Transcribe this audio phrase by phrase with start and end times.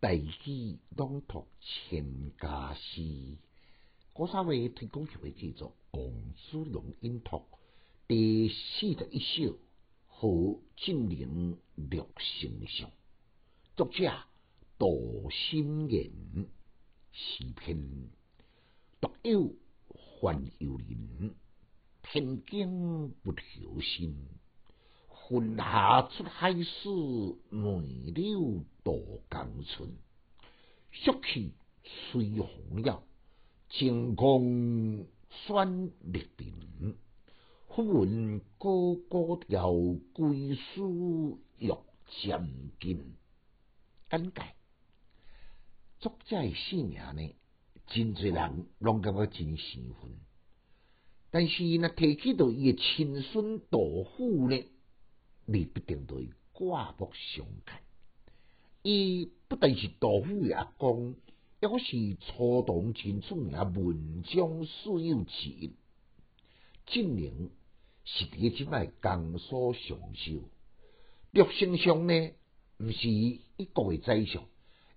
[0.00, 3.36] 大喜朗读千家诗，
[4.12, 6.00] 古三位推广协会制作王
[6.36, 7.42] 子龙音读
[8.06, 8.54] 第四
[8.94, 9.54] 十一首
[10.06, 12.88] 《和晋陵六成上》，
[13.76, 14.08] 作者
[14.78, 16.12] 杜心言，
[17.10, 18.08] 诗篇
[19.00, 19.52] 独有
[20.20, 21.34] 范友林，
[22.04, 24.16] 天经不调心。
[25.30, 26.88] 云霞出海时，
[27.50, 28.64] 梅柳
[29.68, 29.96] 渡江春。
[30.90, 31.52] 雪气
[31.84, 33.02] 随风摇，
[33.68, 36.96] 晴空选绿林。
[37.66, 39.72] 忽闻高高调，
[40.12, 41.70] 归书欲
[42.08, 43.14] 渐近。
[44.10, 44.42] 简介：
[46.00, 47.34] 作者诶姓名呢，
[47.86, 50.10] 真侪人拢感觉真兴奋。
[51.30, 54.64] 但是若提起到伊诶亲孙杜甫呢？
[55.44, 57.80] 你必定会刮目相看。
[58.90, 61.14] 伊不但是杜甫诶阿公，
[61.60, 65.74] 抑阁是初唐真出名文章四友之一。
[66.86, 67.50] 晋陵
[68.06, 70.48] 是伫即摆江苏常州，
[71.32, 72.30] 陆姓上呢，
[72.78, 74.42] 毋是一国诶宰相，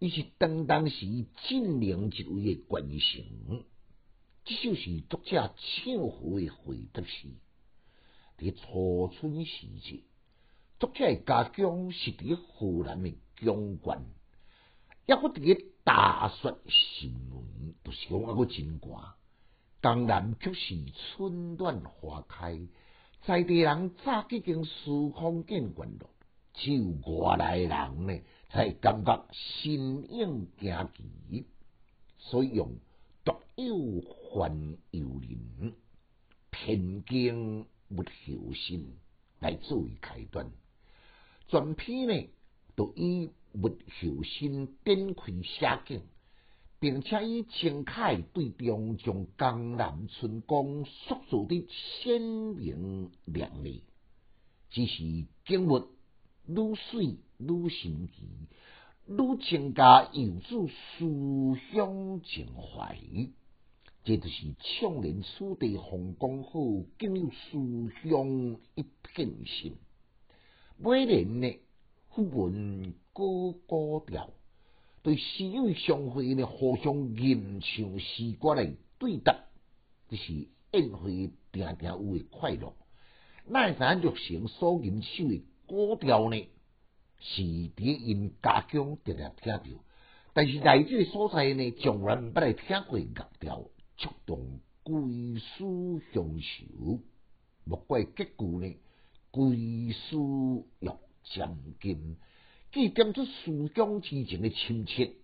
[0.00, 1.06] 伊是当当时
[1.46, 3.64] 晋陵一位诶 quyền 臣。
[4.44, 7.28] 即就是作者唱和诶回答诗，
[8.36, 10.02] 伫初春时节。
[10.78, 14.04] 作者诶家乡是伫河南诶姜县，
[15.06, 19.14] 抑搁伫大雪新闻，就是讲抑搁真寒。
[19.80, 22.58] 江南却是春暖花开，
[23.24, 26.10] 在地人早已经司空见惯咯，
[26.54, 31.46] 只有外来人呢，才感觉新颖惊奇，
[32.18, 32.72] 所以用
[33.24, 34.02] 独有
[34.34, 35.74] 范友林，
[36.50, 37.64] 偏经
[37.94, 38.96] 不求心
[39.38, 40.50] 来作为开端。
[41.46, 42.28] 全篇呢，
[42.78, 46.02] 都以物后心展开写景，
[46.78, 53.82] 并且以精楷对中，将江南春光塑造得鲜明亮丽。
[54.70, 55.02] 只是
[55.44, 55.88] 景物
[56.46, 58.28] 愈水愈神奇，
[59.08, 62.96] 愈增加游子思乡情怀。
[64.04, 66.60] 这就是怅然此地风光好，
[66.96, 69.74] 更有思乡一片心。
[70.76, 71.58] 每年呢，
[72.08, 74.30] 忽闻高高调，
[75.02, 79.36] 对诗友相会呢，互相吟唱诗歌来对答，
[80.08, 82.74] 这是宴会定定有诶快乐。
[83.46, 86.48] 那咱玉成所吟唱诶高调呢，
[87.20, 89.80] 是伫因家乡常常听着，
[90.32, 93.64] 但是来这个所在呢，从来毋捌来听过乐调，
[93.96, 94.94] 触动归
[95.38, 97.00] 思乡愁。
[97.64, 98.74] 莫怪结句呢。
[99.30, 100.16] 归思
[100.80, 100.88] 欲
[101.30, 102.16] 渐近，
[102.72, 105.14] 既点出思乡之情的亲切，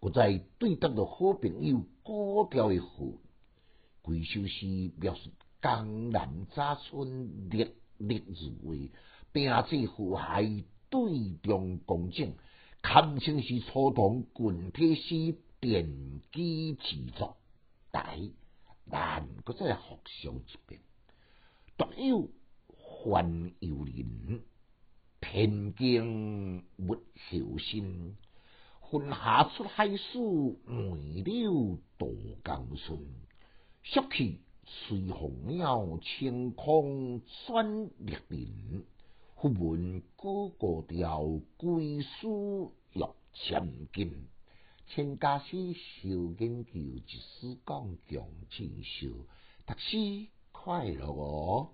[0.00, 3.04] 又在对答着好朋友高调的好。
[4.02, 8.74] 归首诗描述江南早春烈烈如画，
[9.32, 10.42] 并且河海
[10.88, 12.34] 对中光景，
[12.82, 17.36] 堪称是初唐群体诗奠基之作。
[17.90, 18.16] 大
[18.84, 20.80] 难搁再复诵一遍，
[21.76, 22.30] 独有。
[23.02, 24.42] 范友林，
[25.20, 28.16] 天经物后心。
[28.92, 30.18] 云霞出海时，
[30.66, 32.98] 梅柳渡江春。
[33.82, 38.84] 雪气随风摇，晴空选绿林。
[39.34, 43.00] 忽闻高高调，归书欲
[43.32, 44.26] 渐近。
[44.88, 46.08] 千家诗小
[46.38, 49.08] 研究，一丝讲强进修，
[49.64, 51.70] 读书快乐哦。